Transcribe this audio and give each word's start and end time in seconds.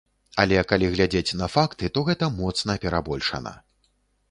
Але 0.43 0.61
калі 0.71 0.87
глядзець 0.93 1.35
на 1.41 1.51
факты, 1.57 1.91
то 1.97 2.05
гэта 2.09 2.31
моцна 2.41 2.79
перабольшана. 2.89 3.57